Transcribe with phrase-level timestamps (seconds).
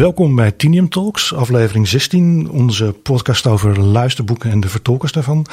[0.00, 5.46] Welkom bij Tinium Talks, aflevering 16, onze podcast over luisterboeken en de vertolkers daarvan.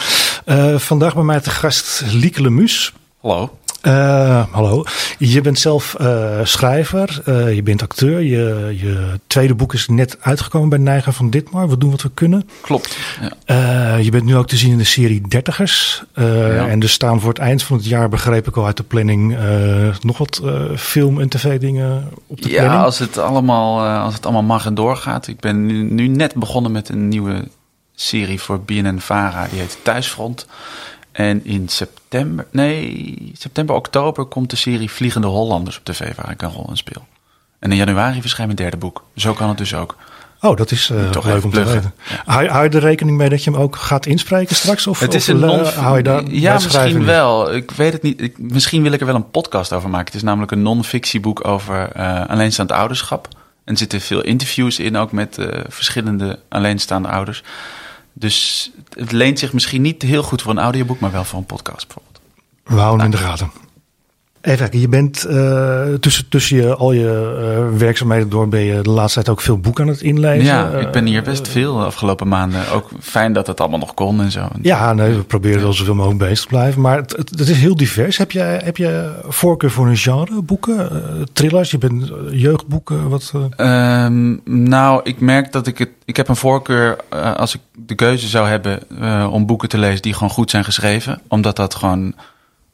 [0.46, 2.94] Uh, vandaag bij mij te gast Lieke Lemus.
[3.22, 3.58] Hallo.
[3.84, 4.84] Uh, hallo.
[5.18, 8.22] Je bent zelf uh, schrijver, uh, je bent acteur.
[8.22, 11.70] Je, je, tweede boek is net uitgekomen bij Neiger van Ditmar.
[11.70, 12.50] We doen wat we kunnen.
[12.62, 12.98] Klopt.
[13.46, 13.96] Ja.
[13.96, 16.04] je bent nu ook te zien in de serie Dertigers.
[16.16, 16.68] Ja.
[16.68, 19.38] En er staan voor het eind van het jaar, begreep ik al uit de planning,
[20.02, 20.42] nog wat
[20.76, 22.80] film- en tv-dingen op de ja, planning.
[22.80, 25.28] Ja, als, het allemaal, als het allemaal mag en doorgaat.
[25.28, 27.48] Ik ben nu, nu net begonnen met een nieuwe
[27.96, 29.48] serie voor BNN-Vara.
[29.50, 30.48] Die heet Thuisfront.
[31.18, 36.42] En in september, nee, september, oktober komt de serie Vliegende Hollanders op tv waar ik
[36.42, 37.08] een rol in speel.
[37.60, 39.04] En in januari verschijnt mijn derde boek.
[39.16, 39.96] Zo kan het dus ook.
[40.42, 41.94] Oh, dat is uh, leuk om te weten.
[42.26, 44.88] Hou, hou, je er rekening mee dat je hem ook gaat inspreken straks?
[44.88, 47.54] Of, het is of, een non hou je daar Ja, misschien wel.
[47.54, 48.22] Ik weet het niet.
[48.22, 50.06] Ik, misschien wil ik er wel een podcast over maken.
[50.06, 53.28] Het is namelijk een non-fictieboek over uh, alleenstaand ouderschap.
[53.64, 57.44] En er zitten veel interviews in, ook met uh, verschillende alleenstaande ouders.
[58.20, 61.46] Dus het leent zich misschien niet heel goed voor een audioboek, maar wel voor een
[61.46, 62.20] podcast bijvoorbeeld.
[62.64, 63.12] We houden nou.
[63.12, 63.52] in de gaten.
[64.42, 68.82] Even kijken, je bent uh, tussen, tussen je, al je uh, werkzaamheden door ben je
[68.82, 70.46] de laatste tijd ook veel boeken aan het inlezen.
[70.46, 72.72] Ja, ik ben hier best veel de afgelopen maanden.
[72.72, 74.48] Ook fijn dat het allemaal nog kon en zo.
[74.62, 76.82] Ja, nee, we proberen wel zoveel mogelijk bezig te blijven.
[76.82, 78.18] Maar het, het, het, is heel divers.
[78.18, 81.72] Heb je, heb je voorkeur voor een genre, boeken, uh, thrillers?
[81.72, 83.34] Je bent jeugdboeken, wat?
[83.58, 85.90] Um, nou, ik merk dat ik het...
[86.06, 86.98] Ik heb een voorkeur
[87.38, 88.80] als ik de keuze zou hebben
[89.32, 91.22] om boeken te lezen die gewoon goed zijn geschreven.
[91.28, 92.14] Omdat dat gewoon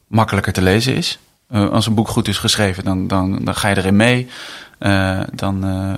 [0.07, 1.19] makkelijker te lezen is.
[1.53, 4.27] Uh, als een boek goed is geschreven, dan, dan, dan ga je erin mee.
[4.79, 5.93] Uh, dan uh,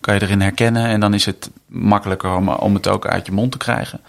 [0.00, 0.84] kan je erin herkennen.
[0.86, 4.00] En dan is het makkelijker om, om het ook uit je mond te krijgen.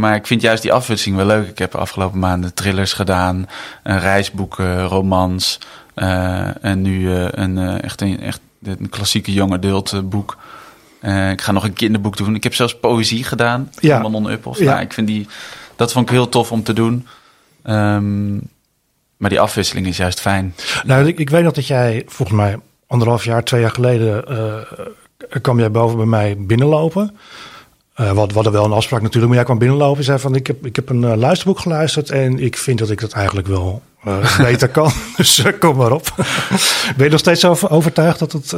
[0.00, 1.48] maar ik vind juist die afwisseling wel leuk.
[1.48, 3.46] Ik heb de afgelopen maanden thrillers gedaan,
[3.82, 5.58] reisboeken, romans.
[6.60, 10.36] en nu een, echt, een, echt een klassieke young adult boek.
[11.30, 12.34] ik ga nog een kinderboek doen.
[12.34, 13.70] Ik heb zelfs poëzie gedaan.
[13.80, 13.98] Ja.
[13.98, 14.58] Manon Uphoff.
[14.58, 14.64] Ja.
[14.64, 15.26] Nou, ik vind die,
[15.76, 17.06] dat vond ik heel tof om te doen.
[17.64, 18.48] Um,
[19.18, 20.54] maar die afwisseling is juist fijn.
[20.84, 25.40] Nou, ik, ik weet nog dat jij volgens mij anderhalf jaar, twee jaar geleden uh,
[25.42, 27.16] kwam jij boven bij mij binnenlopen.
[28.00, 30.34] Uh, wat, we hadden wel een afspraak natuurlijk, maar jij kwam binnenlopen en zei van
[30.34, 33.46] ik heb, ik heb een uh, luisterboek geluisterd en ik vind dat ik dat eigenlijk
[33.46, 34.90] wel uh, beter kan.
[35.16, 36.14] Dus kom maar op.
[36.96, 38.50] ben je nog steeds over, overtuigd dat, het,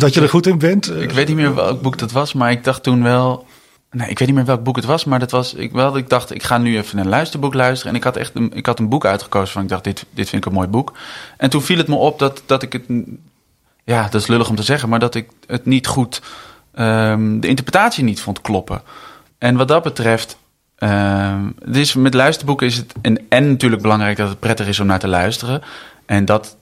[0.00, 0.96] dat je er goed in bent?
[0.96, 3.46] Ik weet niet meer welk boek dat was, maar ik dacht toen wel
[3.90, 5.96] Nee, ik weet niet meer welk boek het was, maar dat was ik wel.
[5.96, 7.92] Ik dacht, ik ga nu even een luisterboek luisteren.
[7.92, 10.28] En ik had echt een, ik had een boek uitgekozen van ik dacht, dit, dit
[10.28, 10.92] vind ik een mooi boek.
[11.36, 12.84] En toen viel het me op dat, dat ik het.
[13.84, 16.22] Ja, dat is lullig om te zeggen, maar dat ik het niet goed.
[16.74, 18.82] Um, de interpretatie niet vond kloppen.
[19.38, 20.38] En wat dat betreft.
[20.78, 22.92] Um, dus met luisterboeken is het.
[23.00, 25.62] En, en natuurlijk belangrijk dat het prettig is om naar te luisteren.
[26.06, 26.56] En dat.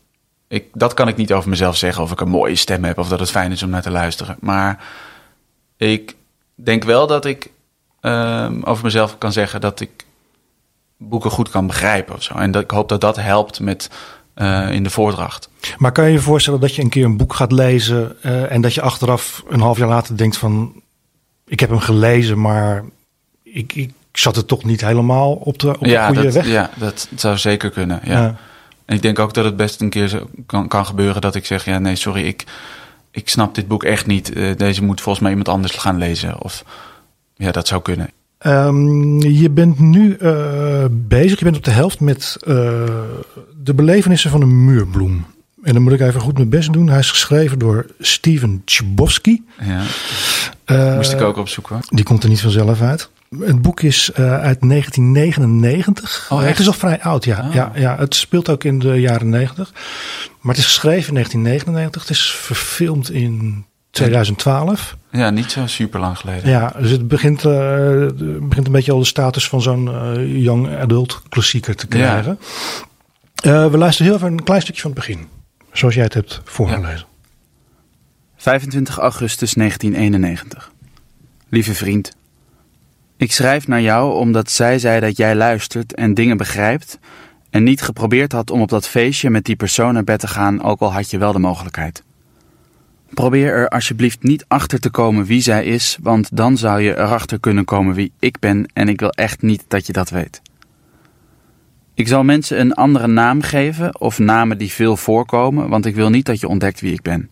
[0.49, 3.09] Ik, dat kan ik niet over mezelf zeggen of ik een mooie stem heb of
[3.09, 4.37] dat het fijn is om naar te luisteren.
[4.41, 4.85] Maar
[5.77, 6.15] ik
[6.57, 7.51] denk wel dat ik
[8.03, 10.05] uh, over mezelf kan zeggen dat ik
[10.97, 12.35] boeken goed kan begrijpen of zo.
[12.35, 13.91] En dat, ik hoop dat dat helpt met
[14.37, 15.49] uh, in de voordracht.
[15.79, 18.61] Maar kan je je voorstellen dat je een keer een boek gaat lezen uh, en
[18.61, 20.83] dat je achteraf een half jaar later denkt van
[21.47, 22.85] ik heb hem gelezen, maar
[23.43, 26.47] ik, ik zat er toch niet helemaal op de, op ja, de goede dat, weg?
[26.47, 28.01] Ja, dat zou zeker kunnen.
[28.05, 28.21] Ja.
[28.21, 28.37] ja.
[28.85, 31.47] En ik denk ook dat het best een keer zo kan, kan gebeuren dat ik
[31.47, 32.45] zeg ja nee sorry ik
[33.17, 34.37] ik snap dit boek echt niet.
[34.37, 36.43] Uh, deze moet volgens mij iemand anders gaan lezen.
[36.43, 36.65] Of
[37.35, 38.11] ja, dat zou kunnen.
[38.47, 42.55] Um, je bent nu uh, bezig, je bent op de helft met uh,
[43.63, 45.25] de belevenissen van een muurbloem.
[45.63, 46.89] En dan moet ik even goed mijn best doen.
[46.89, 49.41] Hij is geschreven door Steven Chbosky.
[50.67, 50.95] Ja.
[50.95, 51.81] Moest ik ook opzoeken.
[51.89, 53.11] Die komt er niet vanzelf uit.
[53.39, 56.27] Het boek is uh, uit 1999.
[56.31, 57.47] Oh, het is al vrij oud, ja.
[57.49, 57.55] Oh.
[57.55, 57.97] ja, ja.
[57.99, 59.73] Het speelt ook in de jaren 90.
[60.41, 62.03] Maar het is geschreven in 1999.
[62.03, 64.97] Het is verfilmd in 2012.
[65.11, 66.51] Ja, niet zo super lang geleden.
[66.51, 67.53] Ja, dus het begint, uh,
[68.41, 72.39] begint een beetje al de status van zo'n uh, young adult klassieker te krijgen.
[73.35, 73.65] Ja.
[73.65, 75.29] Uh, we luisteren heel even een klein stukje van het begin.
[75.73, 77.07] Zoals jij het hebt voorgelezen.
[77.07, 77.15] Ja.
[78.37, 80.71] 25 augustus 1991.
[81.49, 82.17] Lieve vriend.
[83.19, 86.99] Ik schrijf naar jou omdat zij zei dat jij luistert en dingen begrijpt
[87.51, 90.63] en niet geprobeerd had om op dat feestje met die persoon naar bed te gaan,
[90.63, 92.05] ook al had je wel de mogelijkheid.
[93.11, 97.41] Probeer er alsjeblieft niet achter te komen wie zij is, want dan zou je erachter
[97.41, 100.43] kunnen komen wie ik ben en ik wil echt niet dat je dat weet.
[101.95, 106.11] Ik zal mensen een andere naam geven of namen die veel voorkomen, want ik wil
[106.11, 107.31] niet dat je ontdekt wie ik ben.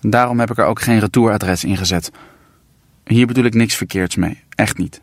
[0.00, 2.10] Daarom heb ik er ook geen retouradres in gezet.
[3.04, 5.00] Hier bedoel ik niks verkeerds mee, echt niet.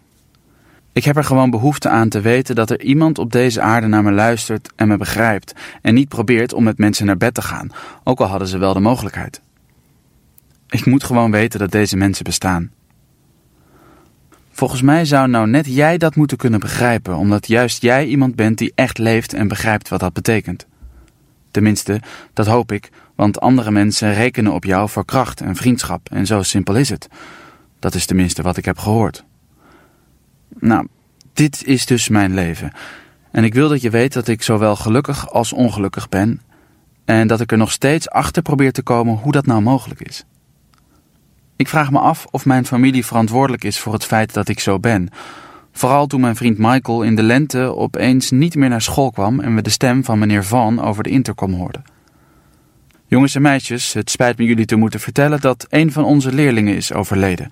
[0.96, 4.04] Ik heb er gewoon behoefte aan te weten dat er iemand op deze aarde naar
[4.04, 7.70] me luistert en me begrijpt en niet probeert om met mensen naar bed te gaan,
[8.04, 9.42] ook al hadden ze wel de mogelijkheid.
[10.70, 12.72] Ik moet gewoon weten dat deze mensen bestaan.
[14.52, 18.58] Volgens mij zou nou net jij dat moeten kunnen begrijpen, omdat juist jij iemand bent
[18.58, 20.66] die echt leeft en begrijpt wat dat betekent.
[21.52, 22.02] Tenminste,
[22.34, 26.42] dat hoop ik, want andere mensen rekenen op jou voor kracht en vriendschap en zo
[26.42, 27.08] simpel is het.
[27.80, 29.26] Dat is tenminste wat ik heb gehoord.
[30.60, 30.88] Nou,
[31.34, 32.72] dit is dus mijn leven.
[33.32, 36.42] En ik wil dat je weet dat ik zowel gelukkig als ongelukkig ben
[37.06, 40.26] en dat ik er nog steeds achter probeer te komen hoe dat nou mogelijk is.
[41.56, 44.80] Ik vraag me af of mijn familie verantwoordelijk is voor het feit dat ik zo
[44.80, 45.10] ben.
[45.72, 49.56] Vooral toen mijn vriend Michael in de lente opeens niet meer naar school kwam en
[49.56, 51.84] we de stem van meneer Van over de intercom hoorden.
[53.08, 56.76] Jongens en meisjes, het spijt me jullie te moeten vertellen dat een van onze leerlingen
[56.76, 57.52] is overleden.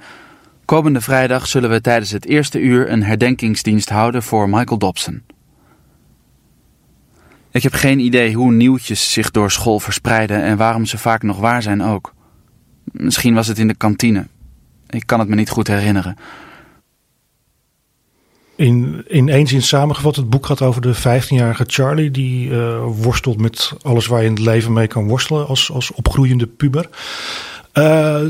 [0.74, 5.24] Komende vrijdag zullen we tijdens het eerste uur een herdenkingsdienst houden voor Michael Dobson.
[7.52, 11.38] Ik heb geen idee hoe nieuwtjes zich door school verspreiden en waarom ze vaak nog
[11.38, 12.14] waar zijn ook.
[12.84, 14.28] Misschien was het in de kantine.
[14.90, 16.18] Ik kan het me niet goed herinneren.
[18.56, 22.12] In, in één zin samengevat, het boek gaat over de 15-jarige Charlie.
[22.12, 25.92] Die uh, worstelt met alles waar je in het leven mee kan worstelen als, als
[25.92, 26.90] opgroeiende puber.
[27.74, 28.22] Uh,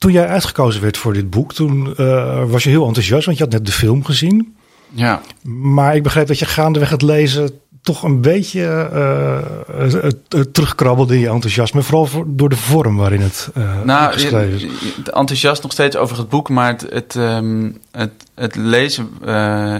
[0.00, 3.44] toen jij uitgekozen werd voor dit boek, toen uh, was je heel enthousiast, want je
[3.44, 4.56] had net de film gezien.
[4.88, 5.20] Ja.
[5.42, 7.50] Maar ik begreep dat je gaandeweg het lezen
[7.82, 11.82] toch een beetje uh, terugkrabbelde in je enthousiasme.
[11.82, 14.66] Vooral voor, door de vorm waarin het uh, nou, geschreven is.
[15.04, 19.08] Enthousiast nog steeds over het boek, maar het, het, um, het, het lezen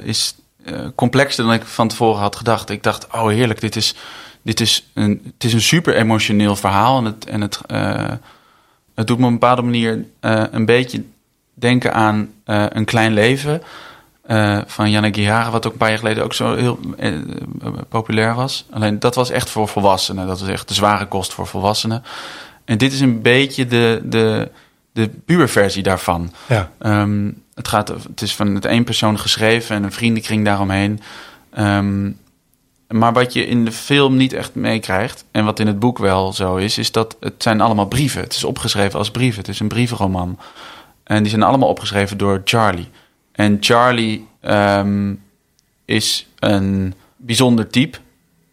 [0.05, 0.35] is
[0.95, 2.71] complexer dan ik van tevoren had gedacht.
[2.71, 3.95] Ik dacht, oh heerlijk, dit is,
[4.43, 6.99] dit is, een, het is een super emotioneel verhaal.
[6.99, 7.61] En het, en het,
[8.95, 10.05] het doet me op een bepaalde manier
[10.51, 11.05] een beetje
[11.55, 13.63] denken aan een klein leven...
[14.27, 16.81] Uh, van Janne Gihara, wat ook een paar jaar geleden ook zo heel
[17.89, 18.67] populair was.
[18.71, 20.27] Alleen dat was echt voor volwassenen.
[20.27, 22.03] Dat was echt de zware kost voor volwassenen.
[22.65, 24.51] En dit is een beetje de, de,
[24.93, 26.33] de puberversie daarvan.
[26.49, 26.71] Ja.
[26.83, 31.01] Um, het, gaat, het is van het één persoon geschreven en een vriendenkring daaromheen.
[31.59, 32.19] Um,
[32.91, 36.33] maar wat je in de film niet echt meekrijgt, en wat in het boek wel
[36.33, 38.23] zo is, is dat het zijn allemaal brieven.
[38.23, 39.39] Het is opgeschreven als brieven.
[39.39, 40.39] Het is een brievenroman.
[41.05, 42.89] En die zijn allemaal opgeschreven door Charlie.
[43.33, 45.23] En Charlie um,
[45.85, 47.99] is een bijzonder type.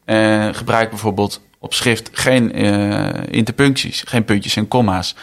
[0.06, 5.16] En gebruikt bijvoorbeeld op schrift geen uh, interpuncties, geen puntjes en komma's.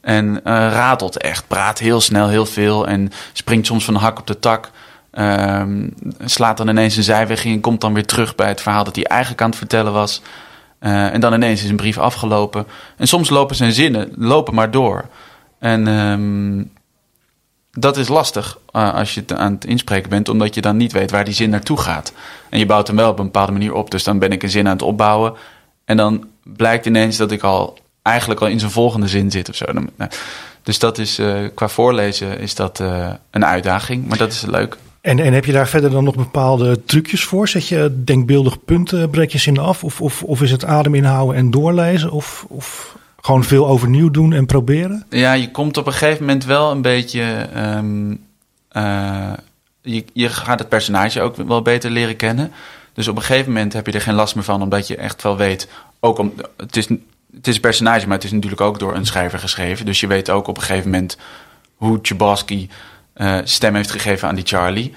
[0.00, 4.18] En uh, ratelt echt, praat heel snel, heel veel en springt soms van de hak
[4.18, 4.70] op de tak.
[5.12, 5.94] Um,
[6.24, 9.04] slaat dan ineens een zijweg in komt dan weer terug bij het verhaal dat hij
[9.04, 10.22] eigenlijk aan het vertellen was.
[10.80, 12.66] Uh, en dan ineens is een brief afgelopen.
[12.96, 15.08] En soms lopen zijn zinnen, lopen maar door.
[15.58, 16.72] En um,
[17.70, 21.10] dat is lastig uh, als je aan het inspreken bent, omdat je dan niet weet
[21.10, 22.12] waar die zin naartoe gaat.
[22.48, 23.90] En je bouwt hem wel op een bepaalde manier op.
[23.90, 25.34] Dus dan ben ik een zin aan het opbouwen.
[25.84, 29.54] En dan blijkt ineens dat ik al eigenlijk al in zijn volgende zin zit of
[29.54, 29.64] zo.
[29.72, 30.10] Nou,
[30.62, 32.78] dus dat is uh, qua voorlezen is dat
[33.30, 34.76] een uitdaging, maar dat is leuk.
[35.00, 37.48] En, en heb je daar verder dan nog bepaalde trucjes voor?
[37.48, 38.56] Zet je denkbeeldig
[39.32, 39.84] je zin af?
[39.84, 42.10] Of, of, of is het adem inhouden en doorlezen?
[42.10, 45.06] Of, of gewoon veel overnieuw doen en proberen?
[45.10, 47.48] Ja, je komt op een gegeven moment wel een beetje.
[47.56, 48.20] Um,
[48.72, 49.32] uh,
[49.82, 52.52] je, je gaat het personage ook wel beter leren kennen.
[52.92, 55.22] Dus op een gegeven moment heb je er geen last meer van, omdat je echt
[55.22, 55.68] wel weet.
[56.00, 56.86] Ook om, het, is,
[57.34, 59.86] het is een personage, maar het is natuurlijk ook door een schrijver geschreven.
[59.86, 61.18] Dus je weet ook op een gegeven moment
[61.74, 62.68] hoe Chbosky
[63.18, 64.94] uh, stem heeft gegeven aan die Charlie.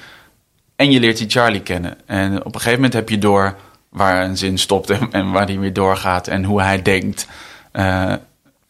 [0.76, 1.98] En je leert die Charlie kennen.
[2.06, 3.56] En op een gegeven moment heb je door
[3.90, 7.28] waar een zin stopt en, waar die weer doorgaat en hoe hij denkt.
[7.74, 8.14] Uh,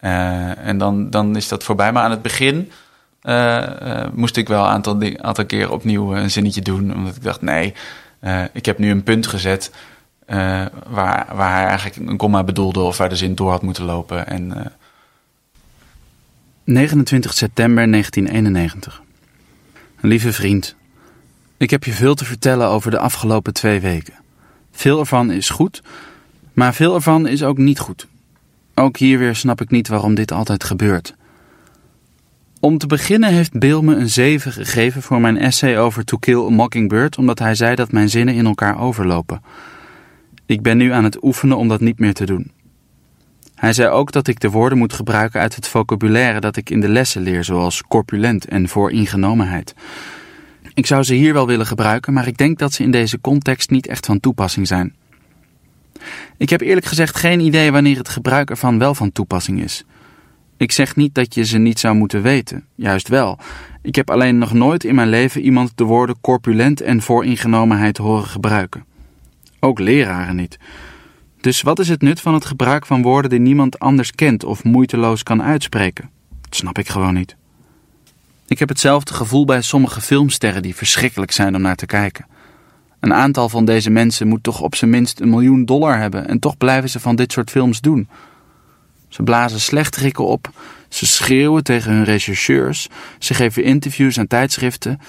[0.01, 1.91] uh, en dan, dan is dat voorbij.
[1.91, 2.72] Maar aan het begin
[4.13, 6.93] moest ik wel een aantal, aantal keer opnieuw een zinnetje doen.
[6.93, 7.74] Omdat ik dacht, nee,
[8.53, 9.72] ik heb nu een punt gezet
[10.88, 14.27] waar, waar hij eigenlijk een komma bedoelde of waar de zin door had moeten lopen.
[14.27, 14.72] En,
[16.63, 19.01] 29 september 1991.
[20.03, 20.75] Lieve vriend,
[21.58, 24.13] ik heb je veel te vertellen over de afgelopen twee weken.
[24.72, 25.81] Veel ervan is goed,
[26.53, 28.08] maar veel ervan is ook niet goed.
[28.75, 31.15] Ook hier weer snap ik niet waarom dit altijd gebeurt.
[32.60, 36.46] Om te beginnen heeft Bill me een 7 gegeven voor mijn essay over To Kill
[36.46, 39.41] a Mockingbird, omdat hij zei dat mijn zinnen in elkaar overlopen.
[40.46, 42.51] Ik ben nu aan het oefenen om dat niet meer te doen.
[43.62, 46.80] Hij zei ook dat ik de woorden moet gebruiken uit het vocabulaire dat ik in
[46.80, 49.74] de lessen leer, zoals corpulent en vooringenomenheid.
[50.74, 53.70] Ik zou ze hier wel willen gebruiken, maar ik denk dat ze in deze context
[53.70, 54.96] niet echt van toepassing zijn.
[56.38, 59.84] Ik heb eerlijk gezegd geen idee wanneer het gebruik ervan wel van toepassing is.
[60.58, 63.39] Ik zeg niet dat je ze niet zou moeten weten, juist wel.
[63.82, 68.27] Ik heb alleen nog nooit in mijn leven iemand de woorden corpulent en vooringenomenheid horen
[68.27, 68.86] gebruiken.
[69.60, 70.58] Ook leraren niet.
[71.41, 74.63] Dus wat is het nut van het gebruik van woorden die niemand anders kent of
[74.63, 76.10] moeiteloos kan uitspreken?
[76.41, 77.36] Dat snap ik gewoon niet.
[78.48, 82.25] Ik heb hetzelfde gevoel bij sommige filmsterren die verschrikkelijk zijn om naar te kijken.
[83.00, 86.39] Een aantal van deze mensen moet toch op zijn minst een miljoen dollar hebben en
[86.39, 88.07] toch blijven ze van dit soort films doen.
[89.07, 90.50] Ze blazen slechterikken op,
[90.89, 92.88] ze schreeuwen tegen hun rechercheurs,
[93.19, 95.00] ze geven interviews aan tijdschriften.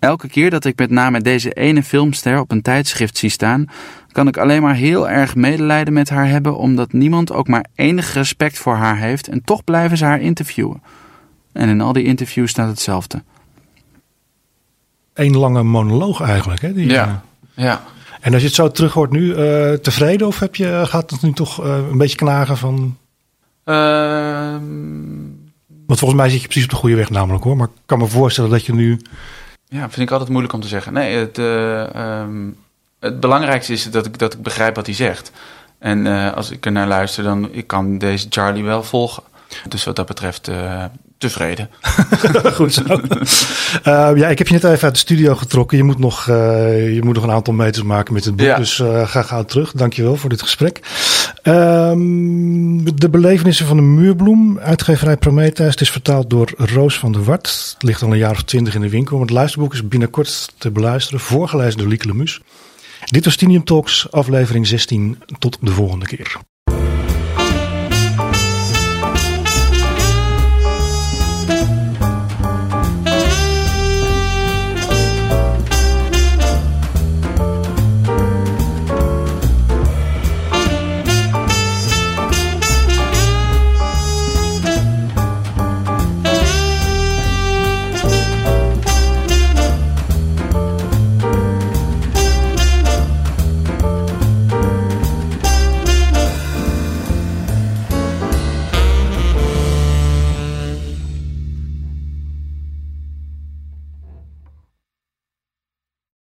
[0.00, 3.66] Elke keer dat ik met name deze ene filmster op een tijdschrift zie staan,
[4.12, 8.14] kan ik alleen maar heel erg medelijden met haar hebben, omdat niemand ook maar enig
[8.14, 10.82] respect voor haar heeft en toch blijven ze haar interviewen.
[11.52, 13.22] En in al die interviews staat hetzelfde.
[15.14, 16.60] Eén lange monoloog eigenlijk.
[16.60, 17.22] Hè, die, Ja,
[17.54, 17.82] eh, ja.
[18.20, 21.22] en als je het zo terug hoort nu, eh, tevreden of heb je, gaat het
[21.22, 22.96] nu toch eh, een beetje knagen van...
[23.64, 24.58] Ehm,
[25.86, 27.56] Want volgens mij zit je precies op de goede weg namelijk hoor.
[27.56, 29.00] Maar ik kan me voorstellen dat je nu...
[29.70, 30.92] Ja, vind ik altijd moeilijk om te zeggen.
[30.92, 32.50] Nee, het, eh, ehm,
[33.00, 35.32] het belangrijkste is dat ik, dat ik begrijp wat hij zegt.
[35.78, 39.22] En eh, als ik er naar luister, dan ik kan deze Charlie wel volgen.
[39.68, 40.84] Dus wat dat betreft eh,
[41.20, 41.70] tevreden.
[42.58, 42.82] Goed zo.
[43.82, 45.76] Eh, ja, ik heb je net even uit de studio getrokken.
[45.76, 48.46] Je moet nog, eh, je moet nog een aantal meters maken met het boek.
[48.46, 48.56] Ja.
[48.56, 49.72] Dus eh, ga gauw terug.
[49.72, 50.80] Dankjewel voor dit gesprek.
[51.42, 54.58] Ehm, de belevenissen van de muurbloem.
[54.58, 55.70] Uitgeverij Prometheus.
[55.70, 57.72] Het is vertaald door Roos van der Wart.
[57.72, 59.20] Het ligt al een jaar of twintig in de winkel.
[59.20, 61.20] Het luisterboek is binnenkort te beluisteren.
[61.20, 62.40] Voorgelezen door Lieke Lemus.
[63.04, 65.22] Dit was Tinium Talks, aflevering 16.
[65.38, 66.48] Tot de volgende keer.